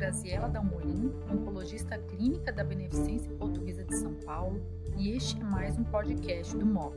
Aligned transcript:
Graziela 0.00 0.48
Dalmolin, 0.48 1.12
oncologista 1.30 1.98
clínica 1.98 2.50
da 2.50 2.64
Beneficência 2.64 3.30
Portuguesa 3.34 3.84
de 3.84 3.94
São 3.96 4.14
Paulo, 4.14 4.58
e 4.96 5.10
este 5.10 5.38
é 5.38 5.44
mais 5.44 5.76
um 5.76 5.84
podcast 5.84 6.56
do 6.56 6.64
MOC. 6.64 6.96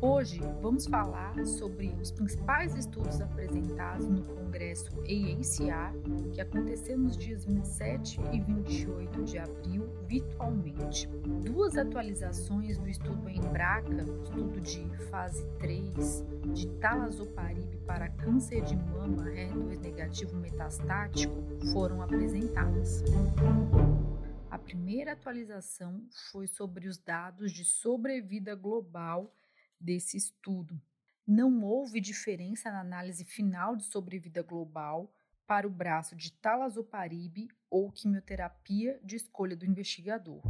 Hoje 0.00 0.40
vamos 0.60 0.88
falar 0.88 1.46
sobre 1.46 1.94
os 2.02 2.10
principais 2.10 2.74
estudos 2.74 3.20
apresentados 3.20 4.08
no 4.08 4.24
Congresso 4.46 4.92
AACR, 5.00 5.92
que 6.32 6.40
aconteceu 6.40 6.96
nos 6.96 7.16
dias 7.16 7.44
27 7.44 8.20
e 8.32 8.40
28 8.40 9.24
de 9.24 9.38
abril 9.38 9.88
virtualmente. 10.06 11.08
Duas 11.44 11.76
atualizações 11.76 12.78
do 12.78 12.88
estudo 12.88 13.28
Embraca, 13.28 14.04
estudo 14.22 14.60
de 14.60 14.88
fase 15.10 15.44
3 15.58 16.24
de 16.54 16.68
talazoparib 16.78 17.76
para 17.86 18.08
câncer 18.08 18.62
de 18.62 18.76
mama 18.76 19.24
HER2 19.24 19.80
negativo 19.80 20.36
metastático, 20.36 21.34
foram 21.72 22.00
apresentadas. 22.00 23.02
A 24.48 24.58
primeira 24.58 25.14
atualização 25.14 26.06
foi 26.30 26.46
sobre 26.46 26.86
os 26.86 26.96
dados 26.98 27.50
de 27.50 27.64
sobrevida 27.64 28.54
global 28.54 29.34
desse 29.80 30.16
estudo. 30.16 30.80
Não 31.26 31.64
houve 31.64 32.00
diferença 32.00 32.70
na 32.70 32.80
análise 32.80 33.24
final 33.24 33.74
de 33.74 33.84
sobrevida 33.84 34.42
global 34.42 35.12
para 35.44 35.66
o 35.66 35.70
braço 35.70 36.14
de 36.14 36.32
talazoparib 36.32 37.48
ou 37.68 37.90
quimioterapia 37.90 39.00
de 39.02 39.16
escolha 39.16 39.56
do 39.56 39.66
investigador. 39.66 40.40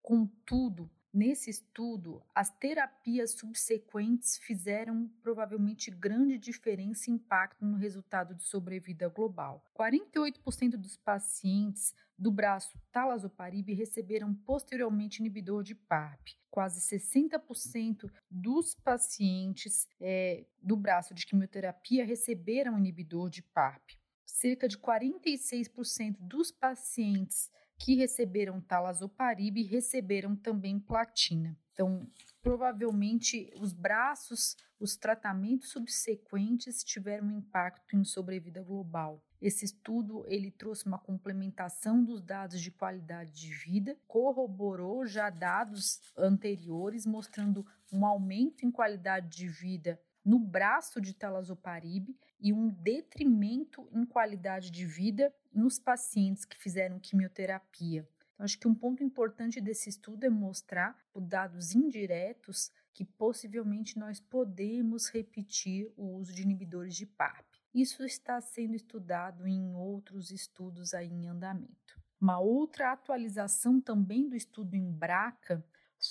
Contudo, 0.00 0.88
Nesse 1.14 1.50
estudo, 1.50 2.22
as 2.34 2.48
terapias 2.48 3.32
subsequentes 3.32 4.38
fizeram 4.38 5.10
provavelmente 5.20 5.90
grande 5.90 6.38
diferença 6.38 7.10
e 7.10 7.12
impacto 7.12 7.66
no 7.66 7.76
resultado 7.76 8.34
de 8.34 8.42
sobrevida 8.44 9.10
global. 9.10 9.62
48% 9.78 10.70
dos 10.78 10.96
pacientes 10.96 11.94
do 12.18 12.32
braço 12.32 12.80
talazoparib 12.90 13.74
receberam 13.74 14.32
posteriormente 14.32 15.18
inibidor 15.18 15.62
de 15.62 15.74
PARP. 15.74 16.28
Quase 16.50 16.80
60% 16.80 18.10
dos 18.30 18.74
pacientes 18.74 19.86
é, 20.00 20.46
do 20.62 20.76
braço 20.76 21.12
de 21.12 21.26
quimioterapia 21.26 22.06
receberam 22.06 22.78
inibidor 22.78 23.28
de 23.28 23.42
PARP. 23.42 23.98
Cerca 24.24 24.66
de 24.66 24.78
46% 24.78 26.16
dos 26.20 26.50
pacientes 26.50 27.50
que 27.82 27.96
receberam 27.96 28.60
talazoparib 28.60 29.60
receberam 29.64 30.36
também 30.36 30.78
platina. 30.78 31.58
Então, 31.72 32.08
provavelmente 32.40 33.50
os 33.56 33.72
braços, 33.72 34.56
os 34.78 34.96
tratamentos 34.96 35.70
subsequentes 35.70 36.84
tiveram 36.84 37.32
impacto 37.32 37.96
em 37.96 38.04
sobrevida 38.04 38.62
global. 38.62 39.20
Esse 39.40 39.64
estudo 39.64 40.24
ele 40.28 40.52
trouxe 40.52 40.86
uma 40.86 40.98
complementação 40.98 42.04
dos 42.04 42.22
dados 42.22 42.60
de 42.60 42.70
qualidade 42.70 43.32
de 43.32 43.52
vida, 43.52 43.98
corroborou 44.06 45.04
já 45.04 45.28
dados 45.28 46.00
anteriores 46.16 47.04
mostrando 47.04 47.66
um 47.92 48.06
aumento 48.06 48.64
em 48.64 48.70
qualidade 48.70 49.36
de 49.36 49.48
vida 49.48 50.00
no 50.24 50.38
braço 50.38 51.00
de 51.00 51.12
talazoparib 51.14 52.16
e 52.38 52.52
um 52.52 52.68
detrimento 52.68 53.88
em 53.92 54.06
qualidade 54.06 54.70
de 54.70 54.86
vida 54.86 55.34
nos 55.52 55.78
pacientes 55.78 56.44
que 56.44 56.56
fizeram 56.56 56.98
quimioterapia. 56.98 58.08
Então, 58.34 58.44
acho 58.44 58.58
que 58.58 58.68
um 58.68 58.74
ponto 58.74 59.04
importante 59.04 59.60
desse 59.60 59.88
estudo 59.88 60.24
é 60.24 60.30
mostrar, 60.30 60.96
por 61.12 61.22
dados 61.22 61.74
indiretos, 61.74 62.70
que 62.94 63.04
possivelmente 63.04 63.98
nós 63.98 64.20
podemos 64.20 65.08
repetir 65.08 65.92
o 65.96 66.16
uso 66.16 66.32
de 66.32 66.42
inibidores 66.42 66.94
de 66.94 67.06
PARP. 67.06 67.46
Isso 67.74 68.04
está 68.04 68.40
sendo 68.40 68.74
estudado 68.74 69.46
em 69.46 69.74
outros 69.74 70.30
estudos 70.30 70.92
aí 70.92 71.08
em 71.08 71.28
andamento. 71.28 72.00
Uma 72.20 72.38
outra 72.38 72.92
atualização 72.92 73.80
também 73.80 74.28
do 74.28 74.36
estudo 74.36 74.74
em 74.74 74.90
BRACA 74.92 75.64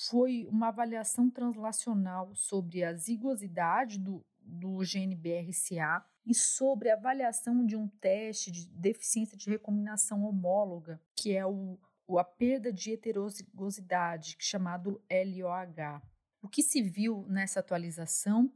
foi 0.10 0.48
uma 0.50 0.70
avaliação 0.70 1.30
translacional 1.30 2.34
sobre 2.36 2.84
a 2.84 2.94
zigosidade 2.94 4.00
do, 4.00 4.26
do 4.42 4.84
gene 4.84 5.16
BRCA 5.16 6.04
e 6.26 6.34
sobre 6.34 6.90
a 6.90 6.94
avaliação 6.94 7.66
de 7.66 7.76
um 7.76 7.88
teste 7.88 8.52
de 8.52 8.68
deficiência 8.68 9.38
de 9.38 9.50
recombinação 9.50 10.24
homóloga, 10.24 11.02
que 11.16 11.36
é 11.36 11.46
o, 11.46 11.80
a 12.18 12.24
perda 12.24 12.72
de 12.72 12.94
heterozigosidade, 12.94 14.36
chamado 14.40 15.02
LOH. 15.10 16.02
O 16.42 16.48
que 16.48 16.62
se 16.62 16.82
viu 16.82 17.26
nessa 17.28 17.60
atualização 17.60 18.52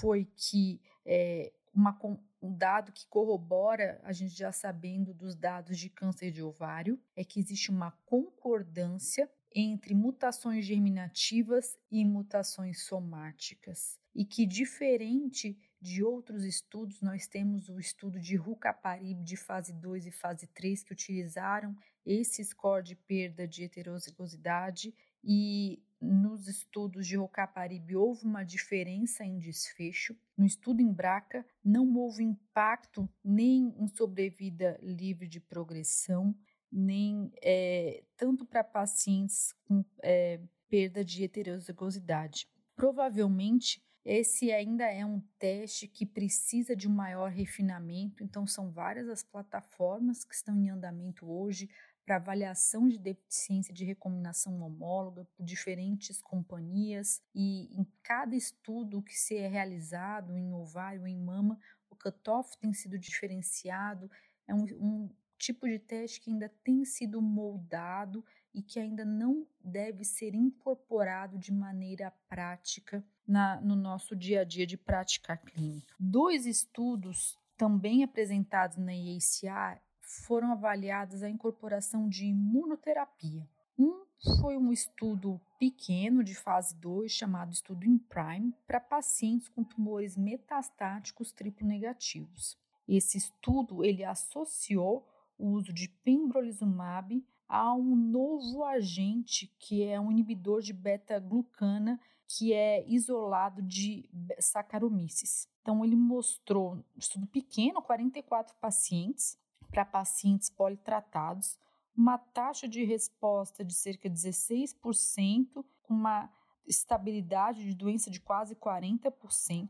foi 0.00 0.24
que 0.36 0.80
é, 1.04 1.52
uma, 1.74 1.96
um 2.40 2.56
dado 2.56 2.92
que 2.92 3.06
corrobora, 3.06 4.00
a 4.02 4.12
gente 4.12 4.34
já 4.34 4.50
sabendo 4.50 5.12
dos 5.12 5.36
dados 5.36 5.78
de 5.78 5.90
câncer 5.90 6.30
de 6.30 6.42
ovário, 6.42 6.98
é 7.14 7.24
que 7.24 7.38
existe 7.38 7.70
uma 7.70 7.90
concordância 8.04 9.30
entre 9.54 9.94
mutações 9.94 10.64
germinativas 10.64 11.78
e 11.90 12.04
mutações 12.04 12.84
somáticas. 12.84 13.98
E 14.16 14.24
que, 14.24 14.46
diferente 14.46 15.58
de 15.78 16.02
outros 16.02 16.42
estudos, 16.42 17.02
nós 17.02 17.26
temos 17.26 17.68
o 17.68 17.78
estudo 17.78 18.18
de 18.18 18.34
Rucaparib 18.34 19.22
de 19.22 19.36
fase 19.36 19.74
2 19.74 20.06
e 20.06 20.10
fase 20.10 20.46
3 20.46 20.82
que 20.82 20.92
utilizaram 20.94 21.76
esse 22.04 22.42
score 22.42 22.82
de 22.82 22.96
perda 22.96 23.46
de 23.46 23.64
heterozigosidade 23.64 24.94
e 25.22 25.82
nos 26.00 26.48
estudos 26.48 27.06
de 27.06 27.16
Rucaparib 27.16 27.94
houve 27.94 28.24
uma 28.24 28.42
diferença 28.42 29.22
em 29.22 29.38
desfecho. 29.38 30.16
No 30.34 30.46
estudo 30.46 30.80
em 30.80 30.90
Braca 30.90 31.44
não 31.62 31.94
houve 31.94 32.24
impacto 32.24 33.06
nem 33.22 33.74
em 33.78 33.86
sobrevida 33.86 34.78
livre 34.82 35.28
de 35.28 35.40
progressão, 35.40 36.34
nem 36.72 37.30
é, 37.42 38.02
tanto 38.16 38.46
para 38.46 38.64
pacientes 38.64 39.54
com 39.64 39.84
é, 40.02 40.40
perda 40.70 41.04
de 41.04 41.22
heterozigosidade. 41.22 42.48
Provavelmente 42.74 43.85
esse 44.08 44.52
ainda 44.52 44.84
é 44.84 45.04
um 45.04 45.20
teste 45.36 45.88
que 45.88 46.06
precisa 46.06 46.76
de 46.76 46.86
um 46.86 46.92
maior 46.92 47.28
refinamento, 47.28 48.22
então 48.22 48.46
são 48.46 48.70
várias 48.70 49.08
as 49.08 49.24
plataformas 49.24 50.24
que 50.24 50.32
estão 50.32 50.56
em 50.56 50.70
andamento 50.70 51.28
hoje 51.28 51.68
para 52.04 52.14
avaliação 52.14 52.88
de 52.88 52.98
deficiência 53.00 53.74
de 53.74 53.84
recombinação 53.84 54.62
homóloga 54.62 55.24
por 55.36 55.44
diferentes 55.44 56.22
companhias 56.22 57.20
e 57.34 57.64
em 57.76 57.84
cada 58.00 58.36
estudo 58.36 59.02
que 59.02 59.18
se 59.18 59.36
é 59.36 59.48
realizado 59.48 60.38
em 60.38 60.52
ovário 60.52 61.00
ou 61.00 61.08
em 61.08 61.18
mama, 61.18 61.58
o 61.90 61.96
cutoff 61.96 62.56
tem 62.58 62.72
sido 62.72 62.96
diferenciado, 62.96 64.08
é 64.46 64.54
um, 64.54 64.66
um 64.78 65.10
tipo 65.36 65.66
de 65.66 65.80
teste 65.80 66.20
que 66.20 66.30
ainda 66.30 66.48
tem 66.62 66.84
sido 66.84 67.20
moldado 67.20 68.24
e 68.54 68.62
que 68.62 68.78
ainda 68.78 69.04
não 69.04 69.44
deve 69.60 70.04
ser 70.04 70.32
incorporado 70.32 71.36
de 71.36 71.52
maneira 71.52 72.12
prática 72.28 73.04
na, 73.26 73.60
no 73.60 73.74
nosso 73.74 74.14
dia 74.14 74.42
a 74.42 74.44
dia 74.44 74.66
de 74.66 74.76
prática 74.76 75.36
clínica. 75.36 75.94
Dois 75.98 76.46
estudos 76.46 77.38
também 77.56 78.04
apresentados 78.04 78.76
na 78.76 78.92
IACA 78.92 79.80
foram 80.00 80.52
avaliados 80.52 81.22
a 81.22 81.28
incorporação 81.28 82.08
de 82.08 82.26
imunoterapia. 82.26 83.48
Um 83.78 84.04
foi 84.40 84.56
um 84.56 84.72
estudo 84.72 85.40
pequeno 85.58 86.24
de 86.24 86.34
fase 86.34 86.74
2 86.76 87.12
chamado 87.12 87.52
estudo 87.52 87.84
IMPRIME 87.84 88.54
para 88.66 88.80
pacientes 88.80 89.48
com 89.48 89.62
tumores 89.62 90.16
metastáticos 90.16 91.32
triplo 91.32 91.66
negativos. 91.66 92.56
Esse 92.88 93.18
estudo 93.18 93.84
ele 93.84 94.04
associou 94.04 95.06
o 95.38 95.48
uso 95.48 95.72
de 95.72 95.88
pembrolizumab 95.88 97.22
a 97.48 97.74
um 97.74 97.94
novo 97.94 98.64
agente 98.64 99.52
que 99.58 99.84
é 99.84 100.00
um 100.00 100.10
inibidor 100.10 100.62
de 100.62 100.72
beta-glucana 100.72 102.00
que 102.28 102.52
é 102.52 102.86
isolado 102.88 103.62
de 103.62 104.08
Saccharomyces. 104.38 105.48
Então 105.62 105.84
ele 105.84 105.96
mostrou 105.96 106.74
um 106.74 106.84
estudo 106.96 107.26
pequeno, 107.26 107.82
44 107.82 108.54
pacientes, 108.60 109.38
para 109.70 109.84
pacientes 109.84 110.48
politratados, 110.48 111.58
uma 111.96 112.18
taxa 112.18 112.68
de 112.68 112.84
resposta 112.84 113.64
de 113.64 113.74
cerca 113.74 114.08
de 114.08 114.16
16%, 114.16 115.64
com 115.82 115.94
uma 115.94 116.30
estabilidade 116.66 117.64
de 117.64 117.74
doença 117.74 118.10
de 118.10 118.20
quase 118.20 118.54
40%. 118.54 119.68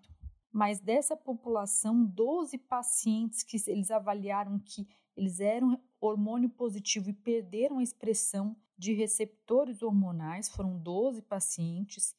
Mas 0.52 0.81
dessa 0.81 1.17
população, 1.17 2.05
12 2.05 2.56
pacientes 2.59 3.43
que 3.43 3.59
eles 3.70 3.91
avaliaram 3.91 4.59
que 4.59 4.88
eles 5.17 5.41
eram 5.41 5.81
hormônio 6.06 6.49
positivo 6.49 7.11
e 7.11 7.12
perderam 7.12 7.79
a 7.79 7.82
expressão 7.82 8.56
de 8.79 8.93
receptores 8.93 9.82
hormonais, 9.82 10.49
foram 10.49 10.79
12 10.79 11.23
pacientes. 11.23 12.14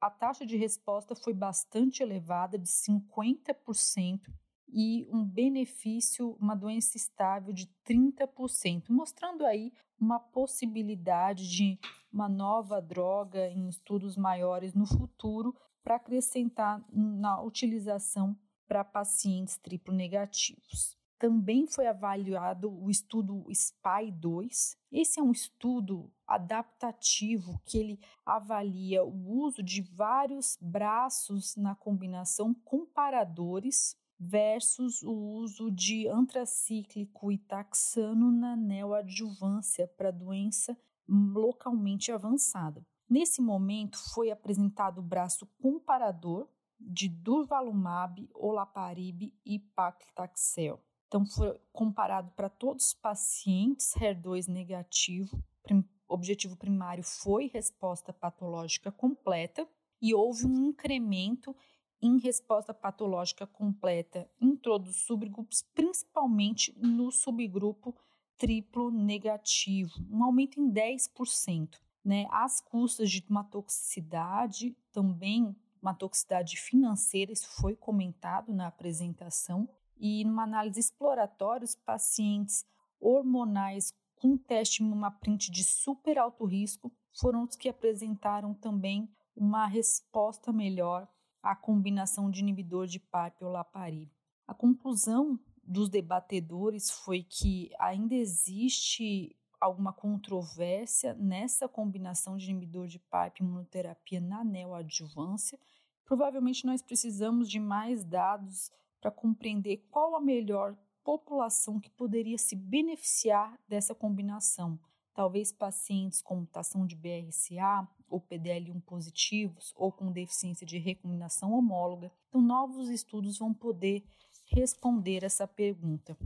a 0.00 0.10
taxa 0.10 0.44
de 0.44 0.56
resposta 0.56 1.14
foi 1.14 1.32
bastante 1.32 2.02
elevada, 2.02 2.58
de 2.58 2.68
50%, 2.68 4.20
e 4.68 5.08
um 5.10 5.24
benefício, 5.24 6.36
uma 6.40 6.54
doença 6.54 6.96
estável 6.96 7.52
de 7.52 7.66
30%, 7.86 8.90
mostrando 8.90 9.46
aí 9.46 9.72
uma 9.98 10.18
possibilidade 10.18 11.48
de 11.48 11.78
uma 12.12 12.28
nova 12.28 12.80
droga 12.80 13.48
em 13.48 13.68
estudos 13.68 14.16
maiores 14.16 14.74
no 14.74 14.86
futuro 14.86 15.54
para 15.82 15.96
acrescentar 15.96 16.84
na 16.92 17.40
utilização 17.40 18.36
para 18.66 18.84
pacientes 18.84 19.56
triplo 19.56 19.94
negativos. 19.94 20.98
Também 21.18 21.66
foi 21.66 21.86
avaliado 21.86 22.70
o 22.70 22.90
estudo 22.90 23.46
SPY-2. 23.50 24.76
Esse 24.92 25.18
é 25.18 25.22
um 25.22 25.32
estudo 25.32 26.10
adaptativo 26.26 27.60
que 27.64 27.78
ele 27.78 28.00
avalia 28.24 29.04
o 29.04 29.40
uso 29.42 29.62
de 29.62 29.82
vários 29.82 30.58
braços 30.60 31.56
na 31.56 31.74
combinação 31.74 32.54
comparadores 32.64 33.96
versus 34.18 35.02
o 35.02 35.12
uso 35.12 35.70
de 35.70 36.08
antracíclico 36.08 37.30
e 37.30 37.38
taxano 37.38 38.32
na 38.32 38.56
neoadjuvância 38.56 39.86
para 39.88 40.10
doença 40.10 40.76
localmente 41.08 42.10
avançada. 42.10 42.84
Nesse 43.08 43.40
momento 43.40 43.98
foi 44.12 44.30
apresentado 44.30 44.98
o 44.98 45.02
braço 45.02 45.46
comparador 45.60 46.48
de 46.78 47.08
durvalumab, 47.08 48.28
olaparib 48.34 49.32
e 49.44 49.58
paclitaxel. 49.58 50.82
Então 51.06 51.24
foi 51.24 51.58
comparado 51.72 52.30
para 52.32 52.48
todos 52.48 52.88
os 52.88 52.94
pacientes 52.94 53.94
HER2 53.94 54.48
negativo. 54.48 55.42
Prim, 55.62 55.84
objetivo 56.08 56.56
primário 56.56 57.04
foi 57.04 57.48
resposta 57.48 58.12
patológica 58.12 58.90
completa 58.90 59.68
e 60.00 60.14
houve 60.14 60.46
um 60.46 60.66
incremento 60.66 61.54
em 62.02 62.18
resposta 62.18 62.74
patológica 62.74 63.46
completa 63.46 64.30
em 64.40 64.54
todos 64.54 64.90
os 64.90 65.06
subgrupos, 65.06 65.62
principalmente 65.74 66.76
no 66.78 67.10
subgrupo 67.10 67.96
triplo 68.36 68.90
negativo, 68.90 69.94
um 70.10 70.22
aumento 70.22 70.60
em 70.60 70.70
10%. 70.70 71.80
Né? 72.04 72.26
As 72.30 72.60
custas 72.60 73.10
de 73.10 73.24
uma 73.28 73.42
toxicidade, 73.42 74.76
também 74.92 75.56
uma 75.80 75.94
toxicidade 75.94 76.56
financeira, 76.56 77.32
isso 77.32 77.48
foi 77.48 77.74
comentado 77.74 78.52
na 78.52 78.66
apresentação, 78.66 79.68
e 79.98 80.24
numa 80.24 80.44
análise 80.44 80.80
exploratória, 80.80 81.64
os 81.64 81.74
pacientes 81.74 82.64
hormonais 83.00 83.92
com 84.16 84.36
teste 84.36 84.82
print 85.20 85.50
de 85.50 85.62
super 85.62 86.18
alto 86.18 86.44
risco 86.44 86.92
foram 87.12 87.44
os 87.44 87.54
que 87.54 87.68
apresentaram 87.68 88.54
também 88.54 89.08
uma 89.34 89.66
resposta 89.66 90.52
melhor 90.52 91.08
à 91.42 91.54
combinação 91.54 92.30
de 92.30 92.40
inibidor 92.40 92.86
de 92.86 92.98
PARP 92.98 93.42
ou 93.42 93.50
LAPARI. 93.50 94.10
A 94.46 94.54
conclusão 94.54 95.38
dos 95.62 95.88
debatedores 95.88 96.90
foi 96.90 97.22
que 97.22 97.70
ainda 97.78 98.14
existe 98.14 99.36
alguma 99.60 99.92
controvérsia 99.92 101.14
nessa 101.14 101.68
combinação 101.68 102.36
de 102.36 102.50
inibidor 102.50 102.86
de 102.86 102.98
PARP 102.98 103.40
e 103.40 103.42
imunoterapia 103.42 104.20
na 104.20 104.44
neoadjuvância. 104.44 105.58
Provavelmente 106.04 106.64
nós 106.64 106.82
precisamos 106.82 107.50
de 107.50 107.58
mais 107.58 108.04
dados 108.04 108.70
para 109.06 109.12
compreender 109.12 109.86
qual 109.88 110.16
a 110.16 110.20
melhor 110.20 110.76
população 111.04 111.78
que 111.78 111.88
poderia 111.88 112.36
se 112.36 112.56
beneficiar 112.56 113.56
dessa 113.68 113.94
combinação. 113.94 114.76
Talvez 115.14 115.52
pacientes 115.52 116.20
com 116.20 116.40
mutação 116.40 116.84
de 116.84 116.96
BRCA 116.96 117.88
ou 118.08 118.20
PDL1 118.20 118.82
positivos 118.82 119.72
ou 119.76 119.92
com 119.92 120.10
deficiência 120.10 120.66
de 120.66 120.78
recombinação 120.78 121.52
homóloga. 121.52 122.10
Então, 122.28 122.42
novos 122.42 122.90
estudos 122.90 123.38
vão 123.38 123.54
poder 123.54 124.04
responder 124.44 125.22
essa 125.22 125.46
pergunta. 125.46 126.18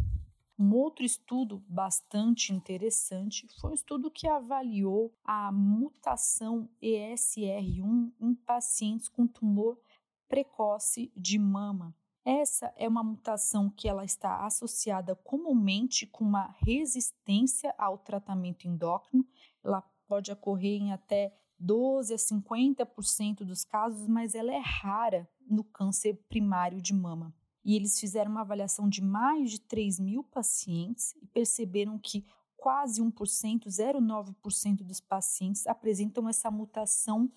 Um 0.58 0.74
outro 0.74 1.04
estudo 1.04 1.62
bastante 1.68 2.50
interessante 2.50 3.46
foi 3.60 3.72
um 3.72 3.74
estudo 3.74 4.10
que 4.10 4.26
avaliou 4.26 5.12
a 5.22 5.52
mutação 5.52 6.66
ESR1 6.82 8.10
em 8.18 8.34
pacientes 8.34 9.06
com 9.06 9.26
tumor 9.26 9.78
precoce 10.26 11.12
de 11.14 11.38
mama. 11.38 11.94
Essa 12.24 12.72
é 12.76 12.86
uma 12.86 13.02
mutação 13.02 13.70
que 13.70 13.88
ela 13.88 14.04
está 14.04 14.44
associada 14.44 15.16
comumente 15.16 16.06
com 16.06 16.24
uma 16.24 16.54
resistência 16.58 17.74
ao 17.78 17.98
tratamento 17.98 18.68
endócrino. 18.68 19.26
Ela 19.64 19.82
pode 20.06 20.30
ocorrer 20.30 20.80
em 20.80 20.92
até 20.92 21.34
12 21.58 22.14
a 22.14 22.16
50% 22.16 23.44
dos 23.44 23.64
casos, 23.64 24.06
mas 24.06 24.34
ela 24.34 24.52
é 24.52 24.60
rara 24.60 25.28
no 25.48 25.64
câncer 25.64 26.14
primário 26.28 26.80
de 26.80 26.92
mama 26.92 27.34
e 27.64 27.76
eles 27.76 27.98
fizeram 27.98 28.30
uma 28.30 28.40
avaliação 28.40 28.88
de 28.88 29.02
mais 29.02 29.50
de 29.50 29.60
3 29.60 30.00
mil 30.00 30.24
pacientes 30.24 31.14
e 31.20 31.26
perceberam 31.26 31.98
que 31.98 32.26
quase 32.56 33.02
1%, 33.02 33.12
0,9% 33.66 34.82
dos 34.82 35.00
pacientes 35.00 35.66
apresentam 35.66 36.28
essa 36.28 36.50
mutação 36.50 37.30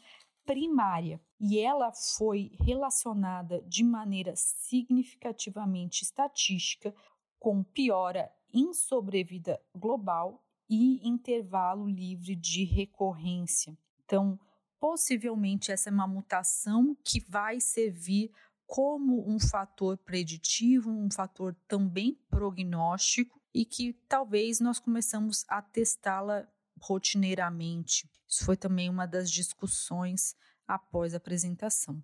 primária 0.45 1.22
e 1.40 1.60
ela 1.60 1.92
foi 1.92 2.51
relacionada 2.60 3.62
de 3.63 3.84
maneira 3.84 4.34
significativamente 4.36 6.04
estatística 6.04 6.94
com 7.40 7.63
piora 7.63 8.31
em 8.54 8.74
sobrevida 8.74 9.60
global 9.75 10.44
e 10.69 11.06
intervalo 11.07 11.88
livre 11.88 12.36
de 12.36 12.63
recorrência. 12.63 13.78
Então, 14.06 14.40
possivelmente 14.80 15.72
essa 15.72 15.90
é 15.90 15.92
uma 15.92 16.07
mutação 16.07 16.95
que 17.04 17.19
vai 17.19 17.60
servir 17.60 18.31
como 18.66 19.30
um 19.30 19.40
fator 19.40 19.98
preditivo, 19.98 20.90
um 20.90 21.10
fator 21.12 21.56
também 21.68 22.18
prognóstico 22.30 23.40
e 23.54 23.66
que 23.66 23.94
talvez 24.07 24.60
nós 24.60 24.80
começamos 24.80 25.45
a 25.48 25.62
testá-la 25.62 26.48
rotineiramente. 26.83 28.09
Isso 28.27 28.44
foi 28.45 28.57
também 28.57 28.89
uma 28.89 29.06
das 29.06 29.31
discussões 29.31 30.35
após 30.68 31.13
a 31.13 31.18
apresentação. 31.18 32.03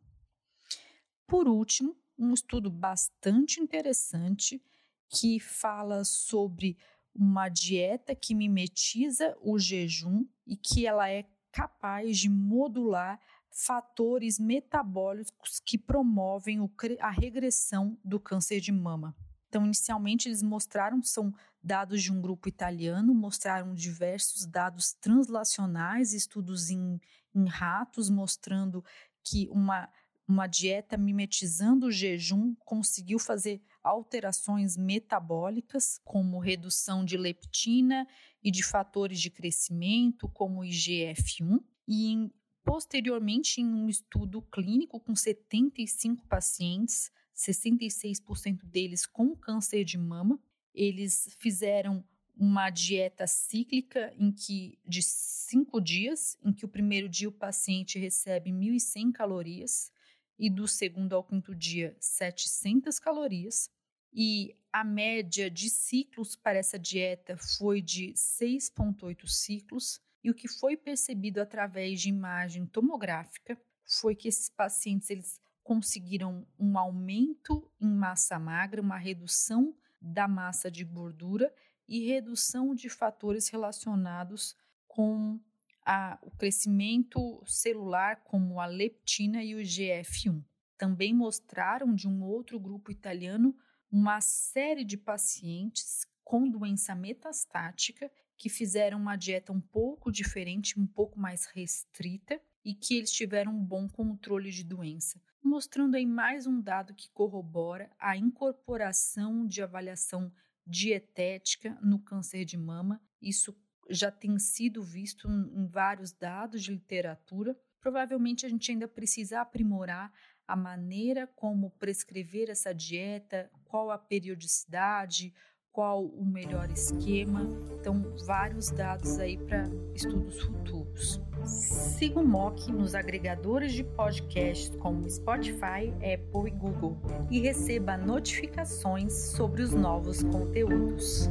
Por 1.27 1.47
último, 1.47 1.95
um 2.17 2.33
estudo 2.33 2.69
bastante 2.69 3.59
interessante 3.59 4.61
que 5.09 5.39
fala 5.39 6.03
sobre 6.05 6.77
uma 7.13 7.49
dieta 7.49 8.15
que 8.15 8.33
mimetiza 8.33 9.35
o 9.41 9.59
jejum 9.59 10.25
e 10.45 10.55
que 10.55 10.87
ela 10.87 11.09
é 11.09 11.25
capaz 11.51 12.17
de 12.17 12.29
modular 12.29 13.19
fatores 13.51 14.39
metabólicos 14.39 15.59
que 15.59 15.77
promovem 15.77 16.59
a 16.99 17.09
regressão 17.09 17.99
do 18.03 18.19
câncer 18.19 18.61
de 18.61 18.71
mama. 18.71 19.15
Então, 19.49 19.65
inicialmente, 19.65 20.29
eles 20.29 20.43
mostraram, 20.43 21.01
são 21.01 21.33
dados 21.61 22.01
de 22.01 22.13
um 22.13 22.21
grupo 22.21 22.47
italiano, 22.47 23.13
mostraram 23.13 23.73
diversos 23.73 24.45
dados 24.45 24.93
translacionais, 24.93 26.13
estudos 26.13 26.69
em, 26.69 27.01
em 27.33 27.47
ratos, 27.47 28.09
mostrando 28.09 28.83
que 29.23 29.49
uma, 29.49 29.89
uma 30.27 30.45
dieta 30.45 30.95
mimetizando 30.95 31.87
o 31.87 31.91
jejum 31.91 32.55
conseguiu 32.63 33.17
fazer 33.17 33.61
alterações 33.83 34.77
metabólicas, 34.77 35.99
como 36.05 36.39
redução 36.39 37.03
de 37.03 37.17
leptina 37.17 38.07
e 38.43 38.51
de 38.51 38.63
fatores 38.63 39.19
de 39.19 39.31
crescimento, 39.31 40.29
como 40.29 40.63
IGF-1. 40.63 41.59
E 41.87 42.31
Posteriormente, 42.63 43.61
em 43.61 43.65
um 43.65 43.89
estudo 43.89 44.43
clínico 44.43 44.99
com 44.99 45.15
75 45.15 46.27
pacientes, 46.27 47.11
66% 47.39 48.65
deles 48.65 49.05
com 49.05 49.35
câncer 49.35 49.85
de 49.85 49.97
mama, 49.97 50.39
eles 50.73 51.35
fizeram 51.39 52.03
uma 52.35 52.69
dieta 52.69 53.25
cíclica 53.27 54.13
em 54.17 54.31
que 54.31 54.77
de 54.85 55.01
cinco 55.01 55.79
dias, 55.79 56.37
em 56.43 56.53
que 56.53 56.65
o 56.65 56.69
primeiro 56.69 57.07
dia 57.07 57.29
o 57.29 57.33
paciente 57.33 57.97
recebe 57.97 58.51
1.100 58.51 59.11
calorias 59.11 59.91
e 60.37 60.49
do 60.49 60.67
segundo 60.67 61.13
ao 61.13 61.23
quinto 61.23 61.55
dia 61.55 61.95
700 61.99 62.99
calorias. 62.99 63.69
E 64.11 64.55
a 64.71 64.83
média 64.83 65.49
de 65.49 65.69
ciclos 65.69 66.35
para 66.35 66.57
essa 66.57 66.79
dieta 66.79 67.37
foi 67.37 67.81
de 67.81 68.13
6,8 68.13 69.27
ciclos, 69.27 70.01
e 70.23 70.29
o 70.29 70.33
que 70.33 70.47
foi 70.47 70.75
percebido 70.75 71.39
através 71.39 72.01
de 72.01 72.09
imagem 72.09 72.65
tomográfica 72.65 73.57
foi 73.85 74.15
que 74.15 74.27
esses 74.27 74.49
pacientes 74.49 75.09
eles 75.09 75.39
conseguiram 75.69 76.47
um 76.57 76.79
aumento 76.79 77.71
em 77.79 77.93
massa 77.93 78.39
magra, 78.39 78.81
uma 78.81 78.97
redução 78.97 79.71
da 80.01 80.27
massa 80.27 80.71
de 80.71 80.83
gordura 80.83 81.53
e 81.87 82.07
redução 82.07 82.73
de 82.73 82.89
fatores 82.89 83.49
relacionados 83.49 84.57
com 84.87 85.39
a, 85.85 86.17
o 86.23 86.31
crescimento 86.31 87.43
celular, 87.45 88.23
como 88.23 88.59
a 88.59 88.65
leptina 88.65 89.43
e 89.43 89.53
o 89.53 89.59
GF1. 89.59 90.43
Também 90.75 91.13
mostraram 91.13 91.93
de 91.93 92.07
um 92.07 92.23
outro 92.23 92.59
grupo 92.59 92.91
italiano 92.91 93.55
uma 93.91 94.21
série 94.21 94.83
de 94.83 94.97
pacientes 94.97 96.07
com 96.23 96.49
doença 96.49 96.95
metastática 96.95 98.11
que 98.35 98.49
fizeram 98.49 98.97
uma 98.97 99.15
dieta 99.15 99.53
um 99.53 99.61
pouco 99.61 100.11
diferente, 100.11 100.79
um 100.79 100.87
pouco 100.87 101.19
mais 101.19 101.45
restrita 101.45 102.41
e 102.65 102.73
que 102.73 102.95
eles 102.95 103.11
tiveram 103.11 103.51
um 103.51 103.63
bom 103.63 103.87
controle 103.87 104.49
de 104.49 104.63
doença, 104.63 105.21
mostrando 105.43 105.95
aí 105.95 106.05
mais 106.05 106.45
um 106.45 106.61
dado 106.61 106.93
que 106.93 107.09
corrobora 107.11 107.91
a 107.99 108.15
incorporação 108.15 109.45
de 109.45 109.61
avaliação 109.61 110.31
dietética 110.65 111.77
no 111.81 111.99
câncer 111.99 112.45
de 112.45 112.57
mama. 112.57 113.01
Isso 113.21 113.55
já 113.89 114.11
tem 114.11 114.37
sido 114.37 114.83
visto 114.83 115.27
em 115.27 115.67
vários 115.67 116.11
dados 116.11 116.61
de 116.61 116.71
literatura. 116.71 117.57
Provavelmente 117.79 118.45
a 118.45 118.49
gente 118.49 118.71
ainda 118.71 118.87
precisa 118.87 119.41
aprimorar 119.41 120.13
a 120.47 120.55
maneira 120.55 121.27
como 121.27 121.71
prescrever 121.71 122.49
essa 122.49 122.73
dieta, 122.73 123.51
qual 123.65 123.91
a 123.91 123.97
periodicidade, 123.97 125.33
qual 125.79 126.03
o 126.03 126.25
melhor 126.25 126.69
esquema. 126.69 127.49
Então, 127.79 128.03
vários 128.27 128.69
dados 128.69 129.17
aí 129.17 129.37
para 129.37 129.69
estudos 129.95 130.41
futuros. 130.41 131.21
Siga 131.45 132.19
o 132.19 132.27
MOC 132.27 132.69
nos 132.69 132.93
agregadores 132.93 133.71
de 133.71 133.85
podcasts 133.85 134.75
como 134.75 135.09
Spotify, 135.09 135.93
Apple 135.95 136.47
e 136.47 136.51
Google 136.51 136.97
e 137.31 137.39
receba 137.39 137.95
notificações 137.95 139.13
sobre 139.13 139.61
os 139.61 139.71
novos 139.71 140.21
conteúdos. 140.21 141.29